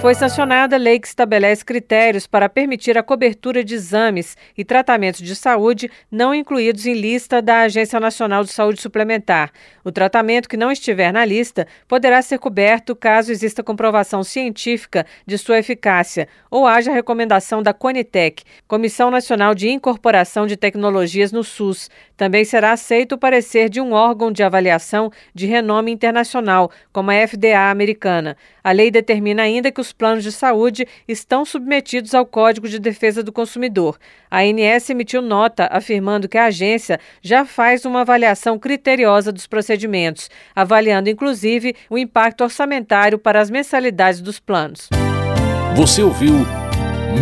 [0.00, 5.20] Foi sancionada a lei que estabelece critérios para permitir a cobertura de exames e tratamentos
[5.20, 9.50] de saúde não incluídos em lista da Agência Nacional de Saúde Suplementar.
[9.84, 15.36] O tratamento que não estiver na lista poderá ser coberto caso exista comprovação científica de
[15.36, 21.90] sua eficácia ou haja recomendação da Conitec, Comissão Nacional de Incorporação de Tecnologias no SUS.
[22.16, 27.26] Também será aceito o parecer de um órgão de avaliação de renome internacional, como a
[27.26, 28.36] FDA americana.
[28.62, 33.22] A lei determina ainda que os planos de saúde estão submetidos ao Código de Defesa
[33.22, 33.98] do Consumidor.
[34.30, 40.30] A ANS emitiu nota afirmando que a agência já faz uma avaliação criteriosa dos procedimentos,
[40.54, 44.88] avaliando inclusive o impacto orçamentário para as mensalidades dos planos.
[45.74, 46.34] Você ouviu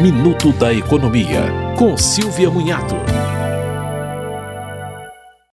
[0.00, 1.42] Minuto da Economia,
[1.78, 3.35] com Silvia Munhato.